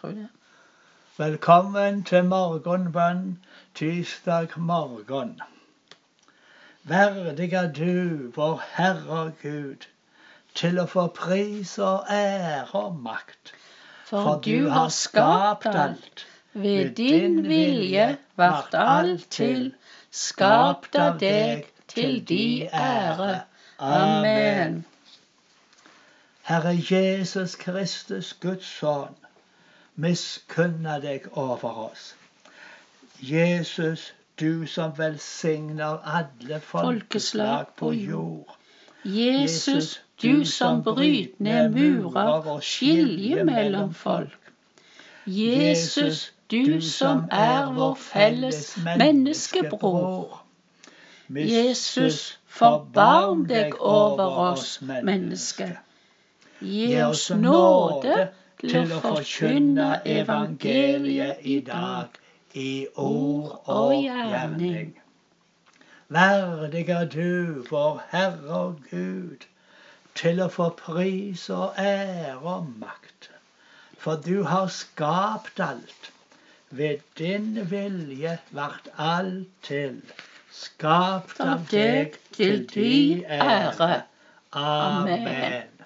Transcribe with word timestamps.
tror 0.00 0.10
det. 0.10 0.28
Velkommen 1.16 2.04
til 2.04 2.24
morgenbønn 2.24 3.38
tirsdag 3.74 4.48
morgen. 4.56 5.40
Verdig 6.82 7.52
er 7.52 7.72
du, 7.72 8.30
vår 8.36 8.62
Herre 8.76 9.32
Gud, 9.42 9.88
til 10.54 10.78
å 10.78 10.86
få 10.86 11.08
pris 11.16 11.74
og 11.82 12.06
ære 12.14 12.78
og 12.78 13.00
makt. 13.02 13.52
For 14.06 14.38
du 14.44 14.68
har 14.70 14.88
skapt 14.94 15.66
alt. 15.66 16.26
Ved 16.52 16.94
din 16.94 17.42
vilje 17.48 18.08
vart 18.36 18.74
alt 18.78 19.26
til, 19.34 19.72
skapt 20.10 20.96
av 20.96 21.18
deg 21.18 21.66
til 21.90 22.20
di 22.28 22.68
ære. 22.70 23.40
Amen. 23.78 24.84
Herre 26.42 26.78
Jesus 26.90 27.56
Kristus, 27.56 28.32
Guds 28.40 28.70
sønn, 28.78 29.18
miskunna 29.98 31.00
deg 31.02 31.26
over 31.32 31.78
oss. 31.90 32.14
Jesus, 33.20 34.12
du 34.40 34.66
som 34.66 34.92
velsigner 34.98 35.98
alle 36.06 36.60
folkeslag 36.60 37.66
på 37.76 37.92
jord. 37.92 38.56
Jesus, 39.04 40.00
du 40.22 40.44
som 40.44 40.82
bryter 40.82 41.42
ned 41.42 41.68
murer 41.74 42.46
og 42.46 42.62
skiljer 42.62 43.44
mellom 43.44 43.94
folk. 43.94 44.38
Jesus, 45.26 46.32
du 46.50 46.80
som 46.80 47.24
er 47.30 47.72
vår 47.74 47.94
felles 47.94 48.78
menneskebror. 48.86 50.44
Jesus, 51.28 52.38
forbarm 52.46 53.46
deg 53.50 53.74
over 53.80 54.38
oss 54.52 54.78
mennesker. 54.80 55.74
Gi 56.60 57.02
oss 57.02 57.30
nåde 57.30 58.28
til 58.62 58.92
å 58.94 59.02
forkynne 59.02 59.88
evangeliet 60.04 61.44
i 61.46 61.60
dag, 61.66 62.16
i 62.54 62.86
ord 62.96 63.60
og 63.70 63.92
gjerning. 63.94 64.96
Verdig 66.08 66.88
er 66.88 67.04
du, 67.12 67.64
vår 67.70 68.00
Herre 68.10 68.60
og 68.62 68.82
Gud, 68.90 69.44
til 70.18 70.40
å 70.42 70.48
få 70.50 70.70
pris 70.80 71.46
og 71.54 71.78
ære 71.78 72.38
og 72.38 72.70
makt. 72.80 73.30
For 73.98 74.18
du 74.26 74.42
har 74.48 74.66
skapt 74.72 75.60
alt. 75.60 76.12
Ved 76.70 77.04
din 77.18 77.54
vilje 77.70 78.38
vart 78.56 78.90
alt 78.98 79.48
til. 79.62 80.02
Skapt 80.52 81.40
av 81.40 81.68
deg 81.70 82.18
til 82.34 82.64
din 82.74 83.24
ære. 83.24 84.02
Amen. 84.52 85.77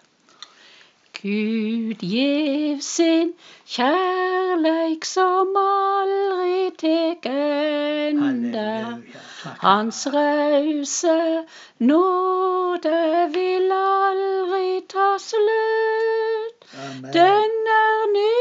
Gud 1.22 2.00
gjev 2.02 2.80
sin 2.82 3.28
kjærleik 3.74 5.04
som 5.06 5.52
aldri 5.60 6.56
tek 6.82 7.28
ende. 7.30 8.72
Hans 9.60 10.00
rause 10.14 11.14
nåde 11.78 13.02
vil 13.36 13.70
aldri 13.76 14.82
ta 14.94 15.12
slutt. 15.28 16.66
Den 17.14 17.54
er 17.76 18.02
ny 18.16 18.34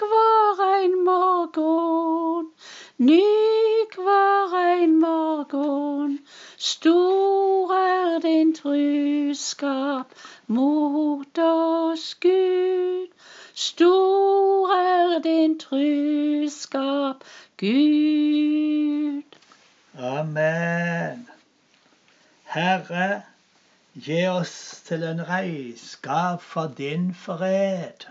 hver 0.00 0.64
ein 0.70 0.98
morgen, 1.04 2.48
ny 2.96 3.20
hver 3.98 4.56
ein 4.64 4.98
morgen. 5.04 6.18
Stor 6.56 7.76
er 7.76 8.18
din 8.24 8.54
truskap 8.56 10.11
mot 10.54 11.38
oss, 11.38 12.14
Gud. 12.20 13.08
Stor 13.54 14.72
er 14.76 15.18
din 15.22 15.58
truskap, 15.58 17.24
Gud. 17.56 19.22
Amen. 19.98 21.28
Herre, 22.44 23.22
gi 23.94 24.26
oss 24.28 24.82
til 24.86 25.04
en 25.04 25.20
reiskap 25.28 26.42
for 26.42 26.72
din 26.78 27.14
fred. 27.14 28.08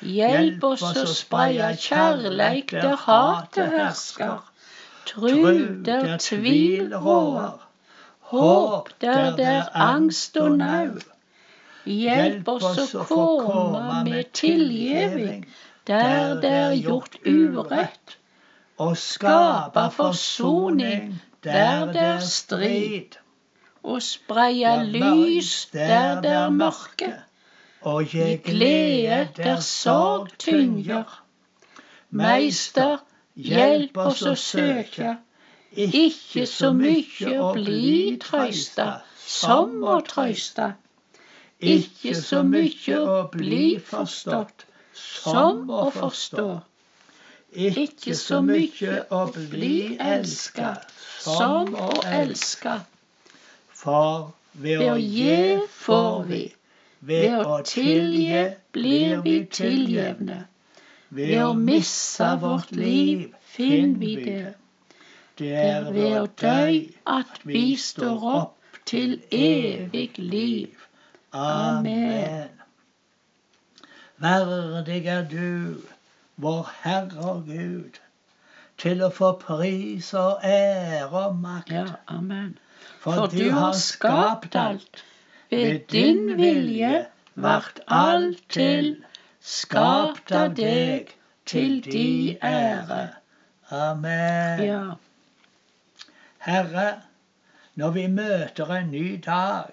Hjelp 0.00 0.64
oss 0.68 0.84
å 0.84 1.04
spreie 1.10 1.72
kjærleik 1.80 2.70
der 2.76 2.94
hatet 3.02 3.72
hersker, 3.72 4.44
tru 5.08 5.32
der 5.88 6.16
tvil 6.22 6.94
rår, 6.94 7.56
håp 8.30 8.92
der 9.00 9.34
der 9.36 9.72
angst 9.74 10.36
og 10.36 10.58
nau. 10.60 11.00
Hjelp 11.88 12.48
oss 12.52 12.94
å 12.94 13.04
komme 13.08 14.02
med 14.04 14.32
tilgjeving 14.36 15.44
der 15.88 16.34
det 16.42 16.50
er 16.54 16.74
gjort 16.76 17.14
urett, 17.24 18.16
Og 18.78 18.96
skape 19.00 19.84
forsoning 19.94 21.14
der 21.42 21.86
det 21.94 22.02
er 22.08 22.26
strid, 22.32 23.16
og 23.82 24.02
spreie 24.04 24.74
lys 24.84 25.52
der 25.72 26.20
det 26.26 26.34
er 26.40 26.52
mørke, 26.58 27.08
Og 27.82 28.12
gi 28.12 28.36
glede 28.44 29.20
der 29.36 29.62
sorg 29.64 30.34
tynger. 30.38 31.08
Meister, 32.10 32.98
hjelp 33.34 33.96
oss 34.04 34.22
å 34.26 34.34
søke, 34.34 35.14
ikke 35.72 36.44
så 36.52 36.74
mykje 36.76 37.38
å 37.40 37.52
bli 37.56 38.18
trøysta 38.20 38.90
som 39.24 39.80
å 39.84 40.00
trøysta. 40.12 40.74
Ikke 41.60 42.14
så 42.14 42.44
mykje 42.46 42.98
å 43.02 43.22
bli 43.32 43.78
forstått 43.82 44.66
som 44.94 45.64
å 45.70 45.88
forstå. 45.90 46.46
Ikke 47.50 48.14
så 48.14 48.38
mykje 48.46 49.00
å 49.10 49.24
bli 49.34 49.96
elska 49.98 50.76
som 51.18 51.74
å 51.74 51.88
elska. 52.06 52.76
For 53.74 54.30
ved 54.52 54.84
å 54.86 54.94
gi 55.02 55.58
får 55.80 56.22
vi. 56.30 56.44
Ved 57.00 57.34
å 57.42 57.58
tilgi 57.66 58.44
blir 58.74 59.20
vi 59.26 59.36
tilgjevne. 59.50 60.44
Ved 61.10 61.42
å 61.42 61.52
missa 61.58 62.36
vårt 62.36 62.70
liv 62.70 63.32
finner 63.54 63.98
vi 63.98 64.14
det. 64.24 64.54
Det 65.38 65.48
Det 65.48 65.54
er 65.54 65.92
ved 65.92 66.20
å 66.20 66.26
dø 66.40 66.86
at 67.06 67.40
vi 67.44 67.76
står 67.76 68.24
opp 68.34 68.78
til 68.84 69.20
evig 69.30 70.18
liv. 70.18 70.87
Amen. 71.32 72.48
Verdig 74.16 75.06
er 75.06 75.24
du, 75.28 75.76
vår 76.36 76.70
Herre 76.82 77.24
og 77.32 77.44
Gud, 77.46 77.98
til 78.78 79.02
å 79.02 79.10
få 79.14 79.32
pris 79.42 80.08
og 80.14 80.44
ære 80.44 81.10
og 81.10 81.36
makt. 81.42 81.72
Ja, 81.74 81.84
amen. 82.08 82.56
For 83.02 83.26
du 83.30 83.50
har 83.52 83.72
skapt 83.78 84.56
alt. 84.56 85.04
Ved 85.50 85.86
din 85.92 86.36
vilje 86.38 87.06
vart 87.34 87.80
alt 87.86 88.42
til, 88.52 88.96
skapt 89.40 90.32
av 90.32 90.56
deg 90.56 91.12
til 91.46 91.80
di 91.84 92.38
ære. 92.42 93.04
Amen. 93.70 94.64
Ja, 94.64 94.82
Herre, 96.38 96.88
når 97.74 97.90
vi 97.90 98.06
møter 98.06 98.72
en 98.72 98.90
ny 98.90 99.20
dag, 99.24 99.70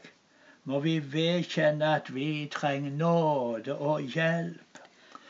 må 0.65 0.79
vi 0.81 0.95
vedkjenne 0.99 1.89
at 1.99 2.07
vi 2.13 2.47
trenger 2.53 2.91
nåde 2.91 3.75
og 3.75 4.01
hjelp. 4.01 4.79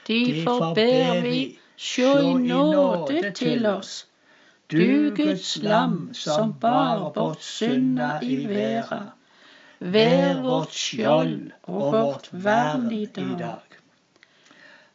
derfor 0.07 0.73
ber 0.73 1.21
vi, 1.21 1.57
sjå 1.77 2.11
i 2.19 2.33
nåde 2.47 3.31
til 3.35 3.65
oss. 3.65 4.05
Du 4.71 5.11
Guds 5.15 5.57
lam 5.61 6.13
som 6.13 6.53
bar 6.59 7.11
vårt 7.15 7.43
synda 7.43 8.19
i 8.23 8.45
verda. 8.47 9.01
Vær 9.79 10.41
vårt 10.41 10.73
skjold 10.73 11.51
og 11.63 11.91
vårt 11.93 12.29
vern 12.31 12.87
i 12.91 13.05
dag. 13.11 13.75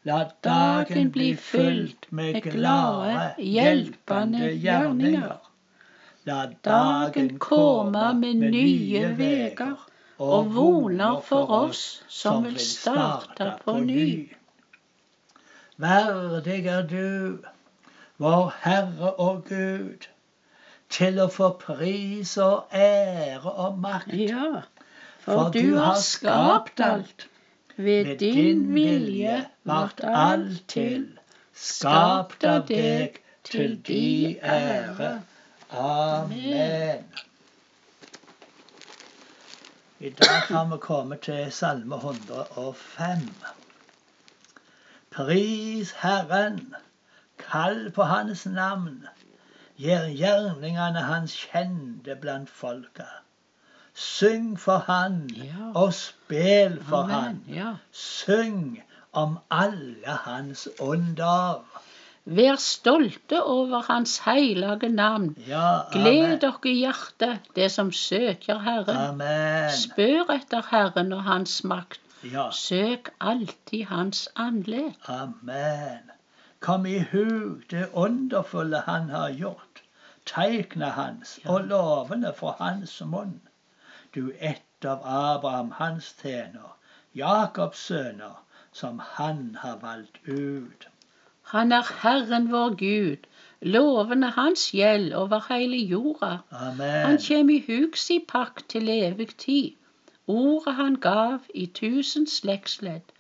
La 0.09 0.25
dagen 0.45 1.13
bli 1.13 1.35
fylt 1.37 2.09
med 2.11 2.41
glade, 2.43 3.35
hjelpende 3.37 4.55
gjerninger. 4.57 5.37
La 6.25 6.47
Dagen 6.65 7.39
komme 7.39 8.15
med 8.15 8.37
nye 8.53 9.09
veger 9.17 9.90
og 10.21 10.53
voner 10.55 11.21
for 11.25 11.51
oss 11.57 12.03
som 12.13 12.45
vil 12.45 12.59
starte 12.61 13.55
på 13.65 13.79
ny. 13.85 14.09
Verdig 15.81 16.67
er 16.69 16.83
du, 16.89 17.39
vår 18.21 18.51
Herre 18.65 19.15
og 19.25 19.47
Gud, 19.49 20.05
til 20.93 21.21
å 21.25 21.29
få 21.33 21.49
pris 21.63 22.35
og 22.45 22.75
ære 22.77 23.55
og 23.65 23.79
makt. 23.81 24.13
Ja, 24.13 24.67
for 25.25 25.49
du 25.57 25.79
har 25.79 25.97
skapt 26.05 26.85
alt. 26.85 27.27
Ved 27.81 28.19
din 28.21 28.67
vilje 28.75 29.39
vart 29.65 30.05
alt 30.05 30.61
til, 30.69 31.07
skapt 31.57 32.45
av 32.45 32.69
deg 32.69 33.17
til 33.49 33.79
di 33.89 34.37
ære. 34.45 35.15
Amen. 35.73 37.09
I 40.03 40.09
dag 40.09 40.41
har 40.49 40.65
vi 40.65 40.77
kommet 40.81 41.21
til 41.21 41.53
Salme 41.53 41.97
105. 41.97 43.19
Pris 45.11 45.91
Herren, 45.91 46.75
kall 47.39 47.91
på 47.91 48.07
Hans 48.09 48.47
navn, 48.47 49.05
gjør 49.77 50.07
gjerningene 50.09 51.03
Hans 51.05 51.35
kjente 51.43 52.17
blant 52.23 52.49
folka. 52.49 53.11
Syng 53.93 54.57
for 54.61 54.79
Han 54.89 55.21
og 55.75 55.93
spill 55.95 56.81
for 56.85 57.03
Amen. 57.03 57.45
Han. 57.53 57.77
Syng 57.93 58.83
om 59.13 59.39
alle 59.51 60.17
Hans 60.25 60.69
under. 60.79 61.61
Vær 62.25 62.57
stolte 62.57 63.43
over 63.43 63.83
Hans 63.87 64.19
hellige 64.19 64.89
navn. 64.89 65.37
Ja, 65.49 65.81
Gled 65.93 66.39
dere 66.43 66.69
i 66.69 66.75
hjertet, 66.83 67.49
det 67.57 67.71
som 67.73 67.93
søker 67.93 68.59
Herren. 68.59 68.97
Amen. 68.97 69.71
Spør 69.73 70.31
etter 70.35 70.63
Herren 70.71 71.13
og 71.13 71.23
Hans 71.25 71.65
makt. 71.65 72.01
Ja, 72.33 72.51
Søk 72.53 73.09
alltid 73.21 73.85
Hans 73.85 74.29
andlet. 74.37 74.95
amen. 75.09 76.11
Kom 76.61 76.87
i 76.87 76.99
hug 77.13 77.63
det 77.71 77.89
underfulle 77.93 78.83
Han 78.87 79.09
har 79.11 79.31
gjort. 79.31 79.83
Teiknet 80.27 80.93
Hans 80.93 81.39
og 81.47 81.65
lovene 81.65 82.33
fra 82.37 82.55
Hans 82.59 83.01
munn. 83.01 83.41
Du 84.15 84.33
ett 84.39 84.85
av 84.85 85.01
Abraham, 85.05 85.71
hans 85.71 86.15
tjener, 86.23 86.77
Jakobs 87.15 87.79
sønner, 87.79 88.43
som 88.73 88.99
Han 88.99 89.57
har 89.63 89.77
valgt 89.83 90.19
ut. 90.29 90.89
Han 91.51 91.73
er 91.73 91.87
Herren 92.03 92.53
vår 92.53 92.75
Gud. 92.79 93.27
Lovene 93.61 94.31
Hans 94.31 94.71
gjeld 94.71 95.13
over 95.15 95.47
hele 95.49 95.77
jorda. 95.77 96.37
Han 96.51 96.81
Amen. 96.81 97.19
kjem 97.19 97.51
i 97.51 97.59
hug 97.67 97.97
si 97.99 98.19
pakt 98.29 98.69
til 98.75 98.89
evig 98.89 99.29
tid. 99.37 99.73
Ordet 100.27 100.75
han 100.75 100.95
gav 100.95 101.49
i 101.55 101.67
tusen 101.67 102.27
slektsledd. 102.27 103.11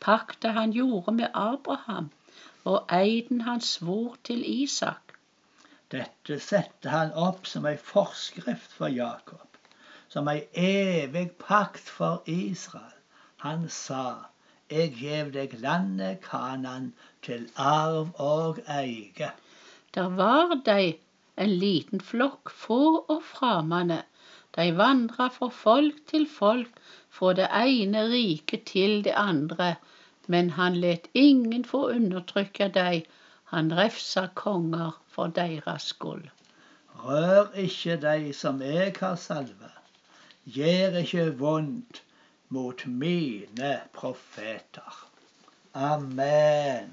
Pakta 0.00 0.52
han 0.58 0.72
gjorde 0.76 1.12
med 1.12 1.28
Abraham, 1.34 2.10
og 2.64 2.84
eiden 2.92 3.40
han 3.40 3.60
svor 3.60 4.16
til 4.24 4.44
Isak. 4.62 5.16
Dette 5.90 6.38
setter 6.44 6.90
han 6.92 7.12
opp 7.16 7.46
som 7.48 7.66
ei 7.66 7.76
forskrift 7.80 8.74
for 8.76 8.92
Jakob, 8.92 9.56
som 10.12 10.28
ei 10.28 10.42
evig 10.52 11.30
pakt 11.40 11.88
for 11.88 12.22
Israel. 12.26 12.98
Han 13.46 13.68
sa, 13.68 14.02
Eg 14.70 14.98
gjev 15.00 15.28
deg 15.32 15.52
landet 15.62 16.18
Kanan 16.20 16.92
til 17.22 17.46
arv 17.56 18.10
og 18.20 18.58
eige. 18.68 19.30
Der 19.94 20.08
var 20.18 20.54
dei 20.66 20.98
en 21.44 21.54
liten 21.62 22.02
flokk, 22.04 22.50
få 22.50 22.80
og 23.14 23.22
framande. 23.24 24.02
De 24.56 24.66
vandra 24.76 25.28
fra 25.32 25.48
folk 25.48 26.02
til 26.10 26.26
folk, 26.28 26.74
fra 27.08 27.32
det 27.38 27.48
ene 27.60 28.02
riket 28.12 28.66
til 28.72 29.00
det 29.04 29.14
andre. 29.16 29.76
Men 30.26 30.50
han 30.58 30.76
let 30.84 31.08
ingen 31.14 31.64
få 31.64 31.88
undertrykke 31.94 32.68
dei. 32.74 33.04
Han 33.54 33.72
refsa 33.72 34.26
konger 34.34 34.98
for 35.08 35.32
deres 35.40 35.88
skyld. 35.94 36.28
Rør 37.06 37.54
ikke 37.64 37.96
dei 38.04 38.32
som 38.36 38.60
eg 38.60 39.00
har 39.00 39.16
salva. 39.16 39.72
Gjer 40.44 41.00
ikke 41.00 41.30
vondt 41.40 42.02
mot 42.48 42.86
mine 42.86 43.80
profeter. 43.92 45.06
Amen. 45.74 46.90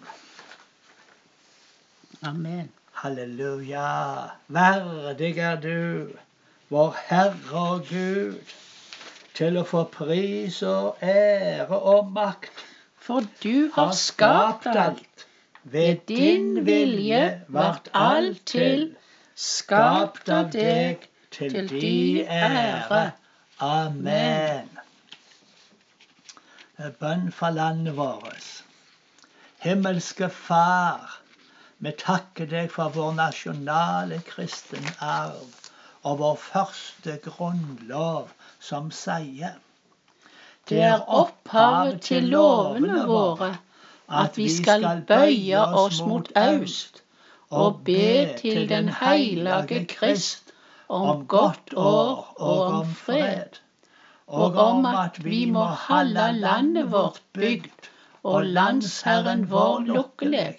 Amen. 2.23 2.69
Halleluja. 2.91 4.31
Verdig 4.47 5.37
er 5.37 5.55
du, 5.61 6.09
vår 6.69 6.95
Herre 7.07 7.63
og 7.71 7.87
Gud, 7.89 8.53
til 9.35 9.59
å 9.59 9.65
få 9.67 9.83
pris 9.91 10.61
og 10.63 11.03
ære 11.03 11.79
og 11.79 12.11
makt. 12.15 12.63
For 13.05 13.27
du 13.43 13.69
har 13.75 13.91
skapt 13.93 14.67
alt. 14.67 15.27
Ved 15.63 16.05
din 16.07 16.65
vilje 16.65 17.41
vart 17.47 17.89
alt 17.93 18.41
til, 18.45 18.95
skapt 19.35 20.29
av 20.29 20.51
deg 20.53 21.05
til 21.31 21.69
din 21.69 22.25
ære. 22.25 23.03
Amen. 23.59 24.74
Bønn 26.75 27.31
for 27.31 27.49
landet 27.55 27.95
vårt. 27.97 28.63
Himmelske 29.63 30.27
Far, 30.29 31.21
vi 31.79 31.93
takker 32.01 32.49
deg 32.51 32.67
for 32.73 32.91
vår 32.91 33.13
nasjonale 33.15 34.17
kristen 34.27 34.89
arv 34.99 35.69
og 36.03 36.19
vår 36.19 36.35
første 36.41 37.15
grunnlov, 37.23 38.27
som 38.59 38.91
sier 38.91 39.55
Det 40.67 40.83
er 40.83 41.07
opphavet 41.07 42.01
til 42.09 42.27
lovene 42.35 43.07
våre, 43.07 43.53
at 44.11 44.37
vi 44.37 44.51
skal 44.51 45.03
bøye 45.07 45.65
oss 45.85 46.01
mot 46.03 46.27
øst 46.43 47.01
og 47.49 47.83
be 47.87 48.35
til 48.41 48.67
den 48.69 48.89
hellige 48.99 49.85
Krist 49.95 50.51
om 50.89 51.27
godt 51.27 51.73
år 51.73 52.33
og 52.35 52.65
om 52.81 52.95
fred, 52.95 53.63
og 54.27 54.55
om 54.55 54.85
at 54.85 55.23
vi 55.25 55.45
må 55.45 55.63
holde 55.63 56.31
landet 56.39 56.91
vårt 56.91 57.21
bygd 57.33 57.89
og 58.23 58.45
landsherren 58.45 59.51
vår 59.51 59.79
lukkelig. 59.85 60.55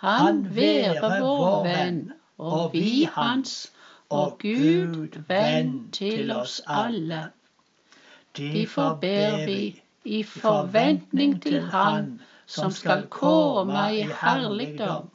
Han 0.00 0.40
være 0.56 1.20
vår 1.20 1.62
venn, 1.64 2.00
og 2.38 2.72
vi 2.72 3.08
hans, 3.12 3.72
og 4.10 4.38
Gud 4.42 5.16
venn 5.28 5.88
til 5.92 6.32
oss 6.32 6.60
alle. 6.66 7.30
Derfor 8.36 8.98
ber 9.00 9.46
vi 9.46 9.82
i 10.04 10.22
forventning 10.22 11.42
til 11.42 11.60
Han 11.60 12.20
som 12.46 12.70
skal 12.70 13.06
komme 13.06 13.84
i 13.96 14.06
herligdom, 14.22 15.10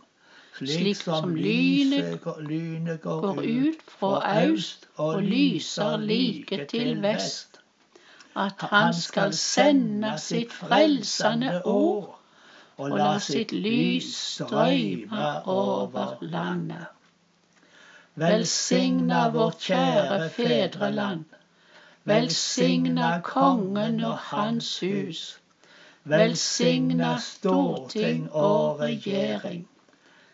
slik 0.57 0.95
som 0.95 1.35
lynet 1.35 3.01
går 3.01 3.41
ut 3.41 3.81
fra 3.87 4.43
øst 4.45 4.87
og 4.95 5.21
lyser 5.23 5.97
like 5.97 6.65
til 6.65 7.01
vest, 7.01 7.54
at 8.35 8.53
han 8.59 8.93
skal 8.93 9.33
sende 9.33 10.17
sitt 10.19 10.53
frelsende 10.53 11.61
ord 11.65 12.19
og 12.77 12.97
la 12.97 13.11
sitt 13.19 13.51
lys 13.51 14.09
strøyme 14.15 15.27
over 15.47 16.17
landet. 16.21 16.85
Velsigna 18.15 19.29
vårt 19.29 19.63
kjære 19.67 20.29
fedreland. 20.29 21.23
Velsigna 22.03 23.19
kongen 23.23 24.03
og 24.03 24.17
hans 24.17 24.79
hus. 24.79 25.23
Velsigna 26.03 27.15
storting 27.19 28.27
og 28.31 28.79
regjering. 28.79 29.67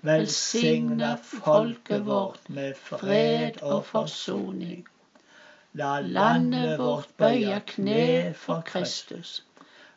Velsigna 0.01 1.15
folket 1.23 2.05
vårt 2.05 2.49
med 2.49 2.73
fred 2.75 3.61
og 3.61 3.85
forsoning. 3.85 4.87
La 5.73 6.01
landet 6.01 6.79
vårt 6.79 7.13
bøye 7.17 7.61
kne 7.65 8.33
for 8.35 8.63
Kristus. 8.67 9.43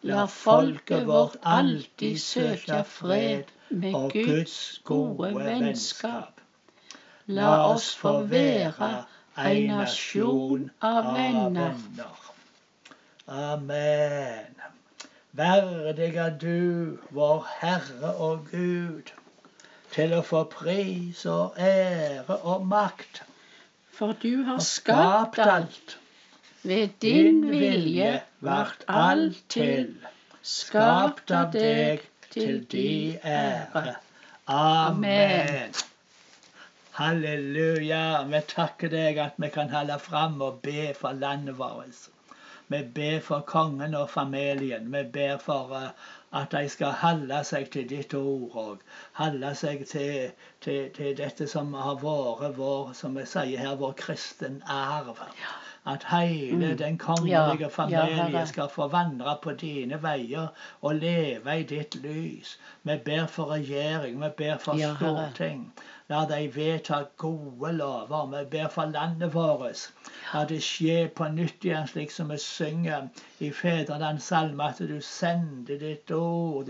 La 0.07 0.27
folket 0.31 1.07
vårt 1.09 1.35
alltid 1.43 2.19
søke 2.19 2.85
fred 2.85 3.51
med 3.71 4.13
Guds 4.13 4.81
gode 4.85 5.33
vennskap. 5.35 6.41
La 7.27 7.51
oss 7.73 7.89
få 7.97 8.13
være 8.31 8.93
en 9.47 9.67
nasjon 9.73 10.71
av 10.81 11.11
venner. 11.17 11.75
Amen. 13.27 14.65
Verdig 15.33 16.15
er 16.15 16.39
du, 16.39 16.99
vår 17.11 17.47
Herre 17.59 18.15
og 18.15 18.47
Gud, 18.53 19.11
til 19.91 20.15
å 20.15 20.23
få 20.23 20.45
pris 20.53 21.27
og 21.27 21.59
ære 21.59 22.37
og 22.45 22.67
makt. 22.71 23.25
For 23.95 24.17
du 24.23 24.43
har 24.43 24.59
skapt 24.59 25.39
alt. 25.39 25.99
Ved 26.63 26.89
din 27.03 27.51
vilje 27.51 28.23
vart 28.41 28.85
alt 28.89 29.43
til. 29.49 29.95
Skapt 30.43 31.31
av 31.31 31.53
deg 31.53 32.03
til 32.35 32.65
di 32.73 33.19
ære. 33.25 33.95
Amen. 34.55 35.77
Halleluja. 36.99 38.23
Vi 38.33 38.41
takker 38.49 38.91
deg 38.93 39.21
at 39.23 39.39
vi 39.39 39.53
kan 39.55 39.71
holde 39.71 39.99
fram 40.03 40.43
og 40.43 40.61
be 40.67 40.91
for 40.99 41.13
landet 41.13 41.59
vårt. 41.59 42.09
Vi 42.69 42.83
ber 42.95 43.21
for 43.21 43.41
kongen 43.41 43.95
og 43.95 44.11
familien. 44.11 44.93
Vi 44.93 45.03
ber 45.13 45.37
for 45.39 45.75
eh, 45.77 45.91
at 46.41 46.51
de 46.51 46.69
skal 46.69 46.93
holde 47.03 47.43
seg 47.45 47.69
til 47.71 47.89
ditt 47.91 48.15
ord 48.15 48.57
og 48.57 48.79
holde 49.21 49.55
seg 49.55 49.85
til, 49.87 50.31
til, 50.65 50.89
til 50.97 51.13
dette 51.21 51.47
som 51.47 51.75
har 51.75 52.01
vært 52.03 52.57
vår, 52.57 52.93
som 52.95 53.15
vi 53.21 53.27
sier 53.27 53.59
her, 53.61 53.77
vår 53.77 53.93
kristen 54.01 54.63
arv. 54.67 55.21
At 55.87 56.05
hele 56.09 56.71
Mm. 56.73 56.77
den 56.79 56.99
kongelige 56.99 57.35
Ja, 57.37 57.57
ja, 57.61 57.69
familie 57.69 58.15
Herre. 58.23 58.47
skal 58.47 58.69
få 58.73 58.87
vandre 58.89 59.37
på 59.43 59.53
dine 59.53 59.99
veier 60.03 60.49
og 60.83 60.95
leve 60.95 61.59
i 61.61 61.63
ditt 61.63 61.95
lys. 61.95 62.59
Vi 62.83 62.97
ber 63.05 63.27
for 63.27 63.53
regjering, 63.53 64.17
vi 64.23 64.29
ber 64.39 64.57
for 64.59 64.75
Ja, 64.81 64.95
Herre. 64.95 65.61
La 66.11 66.27
de 66.27 66.49
vedta 66.55 66.97
gode 67.17 67.73
lover. 67.73 68.27
Vi 68.33 68.45
ber 68.51 68.69
for 68.69 68.85
landet 68.85 69.33
vårt. 69.35 69.93
La 70.35 70.43
det 70.45 70.59
skje 70.67 70.97
på 71.21 71.29
nytt 71.33 71.65
igjen, 71.65 71.87
slik 71.89 72.13
som 72.13 72.29
vi 72.29 72.37
synger 72.43 73.07
i 73.41 73.49
Fedrelands 73.61 74.27
salme, 74.29 74.67
at 74.67 74.83
du 74.91 75.01
sender 75.01 75.81
ditt 75.81 76.13
ord 76.13 76.69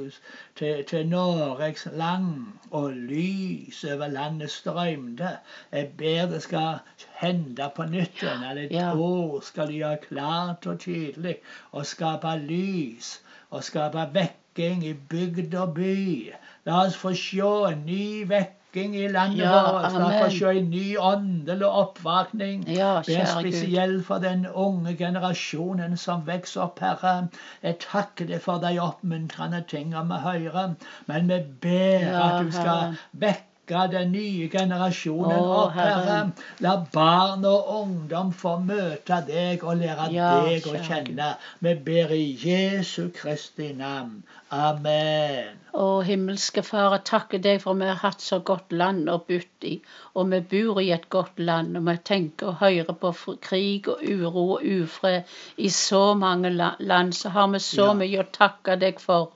til, 0.55 0.85
til 0.87 1.11
Norges 1.11 1.89
land, 1.93 2.31
og 2.71 2.95
lys 3.11 3.83
over 3.97 4.15
landet 4.15 4.55
strømde. 4.55 5.35
Jeg 5.73 5.93
ber 5.99 6.31
det 6.37 6.43
skal 6.47 6.79
hende 7.19 7.71
på 7.77 7.91
nytt 7.91 8.23
igjen, 8.23 8.47
Ja, 8.47 8.55
et 8.55 8.79
ja. 8.79 8.89
ord 8.95 9.43
skal 9.43 9.67
du 9.67 9.81
gjøre 9.83 10.03
klart 10.09 10.67
og 10.67 10.79
tydelig, 10.87 11.41
og 11.73 11.87
skape 11.87 12.39
lys, 12.47 13.17
og 13.51 13.65
skape 13.67 14.11
vekking 14.15 14.87
i 14.87 14.95
bygd 14.95 15.55
og 15.55 15.75
by. 15.75 16.03
La 16.71 16.85
oss 16.87 16.97
få 16.97 17.19
se 17.19 17.57
en 17.73 17.83
ny 17.91 18.29
vekking 18.31 18.61
i 18.77 19.09
landet 19.09 19.45
ja, 19.45 19.53
vårt. 19.73 19.97
La 19.99 20.27
oss 20.27 20.39
se 20.39 20.51
en 20.59 20.71
ny 20.71 20.97
åndelig 20.99 21.69
oppvåkning. 21.69 22.67
Ja, 22.69 23.03
Be 23.07 23.27
spesielt 23.27 24.05
for 24.07 24.19
den 24.19 24.47
unge 24.47 24.97
generasjonen 24.99 25.97
som 25.97 26.27
vokser 26.27 26.67
opp, 26.67 26.81
Herre. 26.81 27.29
Jeg 27.63 27.81
takker 27.87 28.27
deg 28.27 28.43
for 28.43 28.59
de 28.59 28.77
oppmuntrende 28.83 29.65
tingene 29.71 30.07
vi 30.11 30.23
hører, 30.27 30.77
men 31.07 31.33
vi 31.33 31.41
ber 31.67 32.07
ja, 32.09 32.29
at 32.29 32.47
du 32.47 32.55
skal 32.59 32.97
vekke 33.13 33.53
vekke 33.65 33.91
den 33.93 34.13
nye 34.13 34.49
generasjonen 34.53 35.39
Å, 35.39 35.53
opp, 35.65 35.73
Herre. 35.73 36.33
La 36.61 36.77
barn 36.93 37.45
og 37.45 37.71
ungdom 37.81 38.33
få 38.33 38.59
møte 38.61 39.23
deg 39.27 39.65
og 39.65 39.81
lære 39.81 40.13
ja, 40.13 40.45
deg 40.45 40.67
å 40.69 40.77
kjenne. 40.85 41.37
Vi 41.61 41.75
ber 41.75 42.13
i 42.13 42.37
Jesu 42.37 43.11
Kristi 43.11 43.73
navn. 43.73 44.23
Amen. 44.51 45.64
Å, 45.75 45.85
himmelske 46.07 46.63
Far, 46.63 46.93
jeg 46.95 47.03
takker 47.09 47.41
deg 47.43 47.57
for 47.63 47.75
vi 47.79 47.89
har 47.89 47.99
hatt 47.99 48.23
så 48.23 48.37
godt 48.47 48.71
land 48.79 49.09
å 49.11 49.17
bytte 49.27 49.67
i. 49.73 49.73
Og 50.15 50.29
vi 50.31 50.39
bor 50.53 50.79
i 50.79 50.93
et 50.95 51.09
godt 51.11 51.41
land, 51.43 51.75
og 51.81 51.89
vi 51.89 51.97
tenker 52.11 52.53
og 52.53 52.61
hører 52.61 52.95
på 53.01 53.11
krig 53.43 53.91
og 53.91 54.05
uro 54.07 54.45
og 54.55 54.63
ufred 54.63 55.35
i 55.59 55.73
så 55.75 56.05
mange 56.15 56.55
land. 56.55 57.17
Så 57.19 57.35
har 57.35 57.51
vi 57.51 57.63
så 57.67 57.89
ja. 57.91 57.99
mye 58.05 58.23
å 58.23 58.31
takke 58.39 58.79
deg 58.85 59.03
for. 59.03 59.33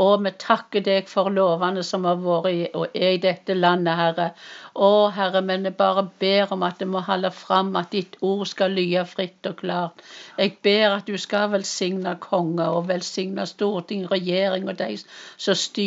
Og 0.00 0.22
vi 0.24 0.32
takker 0.40 0.80
deg 0.80 1.10
for 1.12 1.28
lovene 1.28 1.82
som 1.84 2.06
har 2.08 2.16
vært 2.24 2.48
i, 2.48 2.62
og 2.72 2.96
er 2.96 3.18
i 3.18 3.20
dette 3.20 3.52
landet, 3.52 3.92
Herre. 3.98 4.30
Å, 4.72 4.88
Herre, 5.12 5.42
men 5.44 5.68
jeg 5.68 5.76
bare 5.76 6.06
ber 6.24 6.54
om 6.56 6.64
at 6.64 6.80
det 6.80 6.88
må 6.88 7.02
holde 7.04 7.28
fram 7.36 7.76
at 7.76 7.92
ditt 7.92 8.16
ord 8.24 8.46
skal 8.48 8.72
lye 8.72 9.04
fritt 9.04 9.44
og 9.50 9.58
klart. 9.60 10.00
Jeg 10.40 10.56
ber 10.64 10.96
at 10.96 11.12
du 11.12 11.20
skal 11.20 11.52
velsigne 11.52 12.16
konge 12.24 12.64
og 12.72 12.88
velsigne 12.88 13.44
storting, 13.50 14.08
regjering 14.08 14.72
og 14.72 14.80
de 14.80 14.94
som 14.96 15.52
styrer. 15.52 15.81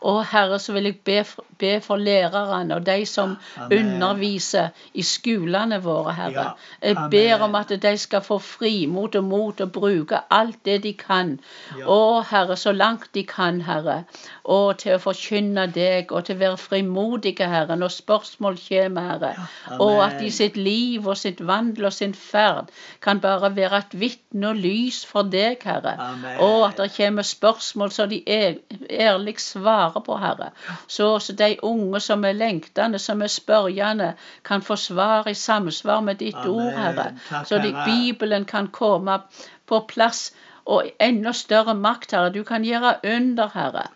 Og 0.00 0.26
Herre, 0.30 0.58
så 0.58 0.72
vil 0.72 0.84
jeg 0.84 0.96
be, 1.04 1.24
be 1.58 1.80
for 1.82 1.96
lærerne 1.96 2.74
og 2.74 2.86
de 2.86 3.06
som 3.06 3.36
Amen. 3.56 3.78
underviser 3.78 4.68
i 4.94 5.02
skolene 5.02 5.80
våre, 5.82 6.12
Herre. 6.14 6.44
Ja. 6.82 6.92
Jeg 6.92 7.08
ber 7.10 7.44
om 7.44 7.54
at 7.58 7.72
de 7.82 7.96
skal 7.98 8.22
få 8.22 8.38
frimot 8.38 9.14
og 9.18 9.24
mot 9.24 9.60
å 9.60 9.66
bruke 9.66 10.20
alt 10.30 10.60
det 10.64 10.82
de 10.84 10.92
kan. 10.98 11.34
Ja. 11.78 11.88
Å, 11.90 12.22
Herre, 12.30 12.56
så 12.56 12.72
langt 12.72 13.10
de 13.14 13.24
kan, 13.26 13.60
Herre. 13.66 14.04
Og 14.44 14.78
til 14.78 14.94
å 14.94 15.02
forkynne 15.02 15.66
deg 15.74 16.12
og 16.12 16.28
til 16.28 16.38
å 16.38 16.42
være 16.44 16.60
frimodige, 16.62 17.50
Herre, 17.50 17.76
når 17.76 17.96
spørsmål 17.96 18.60
kommer, 18.68 19.10
Herre. 19.12 19.32
Ja. 19.38 19.80
Og 19.82 20.04
at 20.04 20.22
i 20.22 20.30
sitt 20.30 20.56
liv 20.56 21.06
og 21.08 21.18
sitt 21.18 21.42
vandel 21.42 21.90
og 21.90 21.96
sin 21.96 22.14
ferd 22.14 22.70
kan 23.02 23.18
bare 23.20 23.50
være 23.56 23.82
et 23.82 23.98
vitne 23.98 24.52
og 24.52 24.62
lys 24.62 25.02
for 25.06 25.26
deg, 25.26 25.58
Herre. 25.66 25.96
Amen. 25.98 26.38
Og 26.44 26.68
at 26.68 26.78
det 26.78 26.92
kommer 26.94 27.26
spørsmål 27.26 27.90
som 27.90 28.08
de 28.14 28.22
ærlig 28.28 29.17
svarer 29.18 29.38
svare 29.38 30.00
på, 30.00 30.16
Herre. 30.16 30.50
Så, 30.86 31.18
så 31.20 31.32
de 31.32 31.56
unge 31.62 32.00
som 32.00 32.24
er 32.24 32.32
lengtende, 32.32 32.98
som 32.98 33.22
er 33.22 33.26
spørjende, 33.26 34.14
kan 34.44 34.62
få 34.62 34.76
svar 34.76 35.28
i 35.28 35.34
samsvar 35.34 36.00
med 36.00 36.18
ditt 36.18 36.36
Amen. 36.36 36.50
ord, 36.50 36.72
Herre. 36.72 37.44
Så 37.44 37.58
de, 37.58 37.74
Bibelen 37.84 38.44
kan 38.44 38.68
komme 38.68 39.20
på 39.66 39.80
plass 39.80 40.32
og 40.68 40.84
enda 41.00 41.32
større 41.32 41.72
makt, 41.74 42.12
Herre. 42.12 42.30
Du 42.32 42.42
kan 42.44 42.64
gjøre 42.64 42.94
under, 43.08 43.48
Herre. 43.54 43.86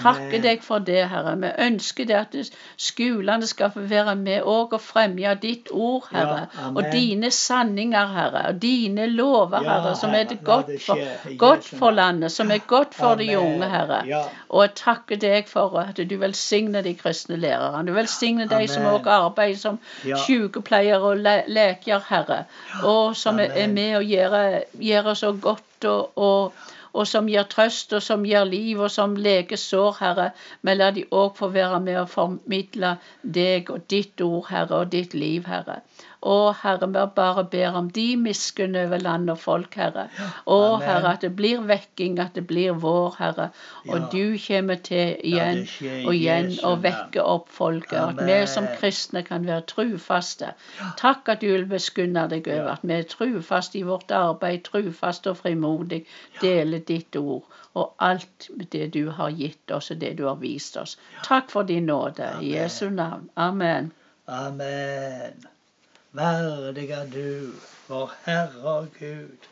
Takke 0.00 0.40
deg 0.42 0.64
for 0.66 0.82
det, 0.82 1.04
Herre. 1.12 1.36
Vi 1.38 1.50
ønsker 1.64 2.08
det 2.08 2.16
at 2.18 2.34
skolene 2.76 3.46
skal 3.46 3.70
få 3.70 3.84
være 3.86 4.16
med 4.18 4.42
og 4.42 4.74
fremme 4.82 5.34
ditt 5.42 5.70
ord, 5.70 6.08
Herre. 6.10 6.48
Ja, 6.56 6.70
og 6.74 6.88
dine 6.92 7.30
sanninger, 7.30 8.10
Herre. 8.16 8.42
Og 8.50 8.58
dine 8.62 9.06
lover, 9.12 9.62
Herre, 9.62 9.94
som 10.00 10.16
er 10.18 10.26
det 10.32 10.40
godt 10.44 10.72
for, 10.82 11.04
godt 11.38 11.70
for 11.70 11.94
landet, 11.94 12.32
som 12.34 12.50
er 12.50 12.66
godt 12.66 12.98
for 12.98 13.14
de 13.22 13.30
unge, 13.38 13.70
Herre. 13.70 14.02
Og 14.48 14.66
jeg 14.66 14.74
takker 14.82 15.22
deg 15.22 15.46
for 15.48 15.78
at 15.84 16.02
du 16.10 16.16
velsigner 16.18 16.82
de 16.82 16.96
kristne 16.98 17.38
lærerne. 17.38 17.86
Du 17.86 17.94
velsigner 17.94 18.50
de 18.50 18.66
som 18.68 18.90
også 18.90 19.14
arbeider 19.20 19.62
som 19.62 19.78
sykepleiere 20.26 21.14
og 21.14 21.22
le 21.22 21.38
leker, 21.46 22.02
Herre. 22.10 22.42
Og 22.82 23.16
som 23.16 23.38
er 23.38 23.70
med 23.70 23.96
og 24.02 24.04
gjør, 24.10 24.38
gjør 24.82 25.14
så 25.14 25.32
godt 25.32 25.62
og, 25.86 26.07
og, 26.16 26.52
og, 26.92 27.06
som 27.06 27.28
gir 27.28 27.46
trøst, 27.50 27.92
og 27.92 28.02
som 28.02 28.26
gir 28.26 28.44
liv, 28.48 28.80
og 28.80 28.90
som 28.90 29.16
leker 29.16 29.60
sår, 29.60 29.96
Herre. 30.00 30.28
Men 30.62 30.80
la 30.80 30.90
de 30.94 31.04
òg 31.10 31.34
få 31.38 31.50
være 31.54 31.80
med 31.84 32.02
og 32.02 32.12
formidle 32.12 32.96
deg 33.22 33.70
og 33.74 33.86
ditt 33.90 34.20
ord, 34.24 34.46
Herre, 34.50 34.82
og 34.82 34.92
ditt 34.92 35.14
liv, 35.14 35.46
Herre. 35.48 35.82
Å, 36.18 36.50
Herre, 36.64 36.86
vi 36.90 37.02
bare 37.14 37.44
ber 37.46 37.76
om 37.78 37.88
de 37.94 38.16
miskunn 38.18 38.74
over 38.76 38.98
land 38.98 39.30
og 39.30 39.38
folk, 39.38 39.76
Herre. 39.78 40.08
Å, 40.50 40.56
Herre, 40.82 41.12
at 41.14 41.22
det 41.22 41.30
blir 41.38 41.62
vekking, 41.68 42.18
at 42.18 42.34
det 42.34 42.42
blir 42.48 42.74
vår, 42.82 43.14
Herre. 43.20 43.46
Og 43.86 44.08
du 44.10 44.34
kommer 44.42 44.80
til 44.88 45.14
igjen 45.22 45.62
og 46.02 46.10
igjen 46.16 46.50
og 46.66 46.82
vekker 46.82 47.22
opp 47.22 47.52
folket. 47.54 48.00
At 48.00 48.22
vi 48.26 48.38
som 48.50 48.66
kristne 48.80 49.22
kan 49.26 49.46
være 49.46 49.68
trufaste. 49.70 50.50
Takk 50.98 51.30
at 51.36 51.44
du 51.44 51.52
vil 51.52 51.68
beskunne 51.70 52.26
deg 52.32 52.50
over 52.50 52.72
at 52.74 52.82
vi 52.82 52.98
er 52.98 53.06
trufaste 53.06 53.78
i 53.78 53.86
vårt 53.86 54.10
arbeid, 54.10 54.66
trufaste 54.66 55.30
og 55.30 55.38
frimodig. 55.44 56.02
Deler 56.78 56.86
ditt 56.86 57.16
ord 57.16 57.44
og 57.78 57.94
alt 57.98 58.48
det 58.72 58.88
du 58.94 59.10
har 59.10 59.30
gitt 59.30 59.70
oss, 59.70 59.90
og 59.90 60.00
det 60.00 60.16
du 60.18 60.24
har 60.26 60.38
vist 60.40 60.76
oss. 60.76 60.96
Takk 61.24 61.50
for 61.50 61.62
din 61.62 61.86
nåde. 61.86 62.30
I 62.42 62.54
Jesu 62.56 62.88
navn. 62.90 63.28
Amen. 63.36 63.92
Amen. 64.26 65.46
Verdig 66.12 66.90
er 66.90 67.06
du, 67.12 67.52
vår 67.88 68.12
Herre 68.24 68.74
og 68.80 68.88
Gud, 68.98 69.48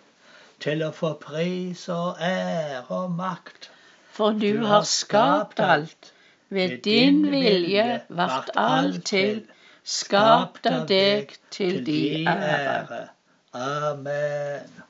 til 0.61 0.83
å 0.83 0.91
få 0.97 1.15
pris 1.21 1.87
og 1.93 2.21
ære 2.21 2.83
og 2.89 3.11
makt. 3.17 3.71
For 4.17 4.33
du, 4.33 4.49
du 4.57 4.65
har 4.67 4.87
skapt 4.89 5.61
alt, 5.61 6.13
ved 6.49 6.79
din 6.85 7.27
vilje 7.31 8.01
vart 8.09 8.51
alt 8.57 9.05
til, 9.05 9.45
skapt 9.85 10.67
av 10.67 10.89
deg 10.89 11.37
til 11.53 11.85
de 11.87 12.25
ære. 12.25 13.05
Amen. 13.53 14.86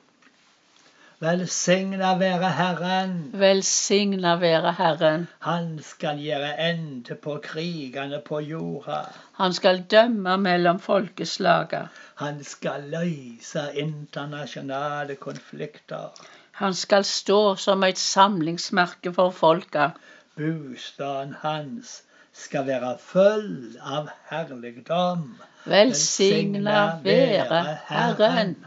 Velsigna 1.19 2.11
være 2.17 2.49
Herren. 2.53 3.31
Velsigna 3.33 4.35
være 4.37 4.71
Herren. 4.77 5.27
Han 5.39 5.79
skal 5.81 6.19
gjøre 6.21 6.51
ende 6.69 7.15
på 7.15 7.39
krigene 7.41 8.19
på 8.25 8.39
jorda. 8.39 8.99
Han 9.39 9.53
skal 9.53 9.81
dømme 9.91 10.37
mellom 10.37 10.79
folkeslaga. 10.79 11.81
Han 12.21 12.43
skal 12.43 12.85
løse 12.93 13.63
internasjonale 13.73 15.15
konflikter. 15.15 16.13
Han 16.51 16.73
skal 16.73 17.03
stå 17.03 17.55
som 17.55 17.83
et 17.83 17.97
samlingsmerke 17.97 19.13
for 19.13 19.31
folka. 19.31 19.89
Bostaden 20.37 21.35
hans 21.41 22.03
skal 22.33 22.67
være 22.69 22.93
full 23.01 23.77
av 23.81 24.13
herligdom. 24.29 25.31
Velsigna 25.65 26.99
være 27.03 27.77
Herren. 27.89 28.57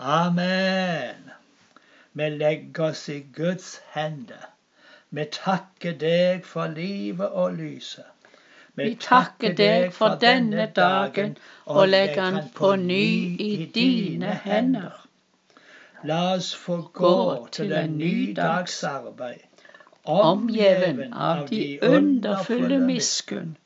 Amen. 0.00 1.19
Vi 2.12 2.28
legger 2.28 2.84
oss 2.84 3.08
i 3.08 3.20
Guds 3.32 3.80
hender. 3.92 4.46
Vi 5.10 5.24
takker 5.24 5.92
deg 5.98 6.44
for 6.44 6.66
livet 6.66 7.28
og 7.28 7.54
lyset. 7.54 8.08
Vi 8.74 8.94
takker 8.94 9.54
deg 9.54 9.92
for 9.94 10.16
denne 10.22 10.66
dagen 10.76 11.36
og 11.66 11.88
legger 11.88 12.30
den 12.30 12.48
på 12.54 12.72
ny 12.76 13.36
i 13.46 13.70
dine 13.74 14.34
hender. 14.44 15.06
La 16.04 16.34
oss 16.34 16.50
få 16.54 16.80
gå 16.92 17.46
til 17.52 17.72
en 17.72 17.98
ny 17.98 18.32
dags 18.36 18.82
arbeid, 18.84 19.46
omgjeven 20.04 21.12
av 21.12 21.46
de 21.50 21.78
underfulle 21.84 22.80
miskunn, 22.86 23.56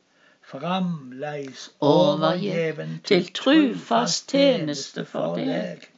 framleis 0.43 1.69
overgjeven 1.81 2.99
til 3.05 3.31
trufast 3.41 4.35
tjeneste 4.37 5.09
for 5.09 5.39
deg 5.41 5.89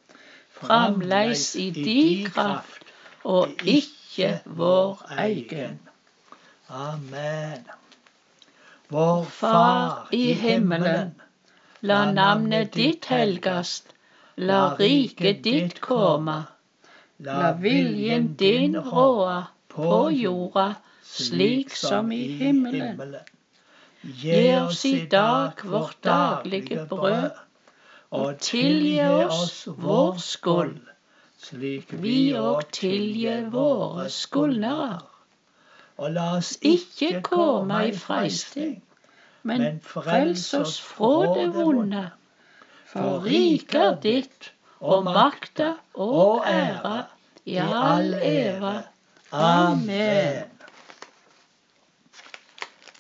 framleis 0.61 1.55
i 1.57 1.71
di 1.71 2.27
kraft, 2.29 2.85
og 3.25 3.49
ikke 3.65 4.41
vår 4.45 5.03
egen. 5.19 5.81
Amen. 6.69 7.67
Vår 8.89 9.25
Far 9.25 10.09
i 10.13 10.33
himmelen. 10.33 11.15
La 11.81 12.05
navnet 12.13 12.75
ditt 12.75 13.07
helgast. 13.11 13.93
La 14.37 14.75
riket 14.79 15.45
ditt 15.45 15.81
komme. 15.81 16.43
La 17.19 17.53
viljen 17.53 18.35
din 18.37 18.77
råde 18.77 19.45
på 19.73 20.11
jorda, 20.11 20.67
slik 21.03 21.77
som 21.77 22.13
i 22.13 22.23
himmelen. 22.41 23.17
Gi 24.03 24.57
oss 24.57 24.85
i 24.85 25.07
dag 25.11 25.65
vårt 25.65 26.03
daglige 26.05 26.87
brød, 26.91 27.46
og 28.17 28.39
tilgi 28.41 29.01
oss 29.05 29.67
vår 29.85 30.17
skyld, 30.23 30.81
slik 31.47 31.93
vi 32.03 32.17
òg 32.41 32.65
tilgir 32.79 33.47
våre 33.53 34.09
skyldnere. 34.13 34.99
Og 35.97 36.13
la 36.17 36.27
oss 36.39 36.57
ikke 36.61 37.23
komme 37.25 37.81
i 37.89 37.95
freisting, 37.97 38.83
men 39.43 39.81
frels 39.85 40.49
oss 40.59 40.77
fra 40.81 41.33
det 41.37 41.49
vonde. 41.55 42.05
For 42.91 43.25
riket 43.25 43.81
er 43.83 43.97
ditt, 44.03 44.53
og 44.81 45.05
makta 45.05 45.73
og 45.95 46.45
æra 46.47 46.99
i 47.45 47.57
all 47.57 48.15
ære. 48.15 48.77
Amen. 49.33 50.53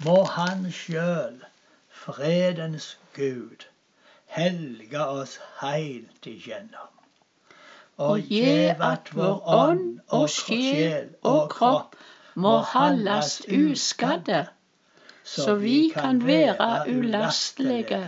Må 0.04 0.24
Han 0.24 0.72
sjøl, 0.72 1.40
fredens 1.90 2.98
Gud, 3.14 3.64
helge 4.26 5.06
oss 5.06 5.38
heilt 5.60 6.26
igjennom. 6.26 6.92
Og 7.96 8.20
gjev 8.20 8.82
at 8.82 9.10
vår 9.16 9.40
ånd 9.56 10.00
og 10.08 10.28
sjel 10.30 11.08
og 11.22 11.48
kropp 11.50 11.96
må 12.34 12.58
holdes 12.72 13.40
uskadde, 13.48 14.46
så 15.24 15.54
vi 15.54 15.78
kan 15.94 16.20
være 16.26 16.84
ulastelige 16.92 18.02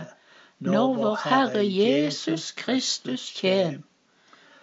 når 0.59 0.93
vår 0.93 1.15
Herre 1.23 1.63
Jesus 1.65 2.51
Kristus 2.51 3.31
kjem. 3.39 3.83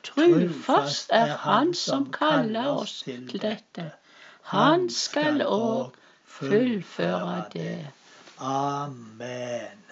Trufast 0.06 1.10
er 1.10 1.36
Han 1.42 1.74
som 1.74 2.12
kaller 2.12 2.68
oss 2.68 3.02
til 3.06 3.42
dette. 3.42 3.90
Han 4.52 4.90
skal 4.90 5.42
òg 5.42 5.96
fullføre 6.38 7.44
det. 7.52 7.86
Amen. 8.38 9.85